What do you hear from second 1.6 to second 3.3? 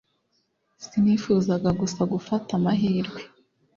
gusa gufata amahirwe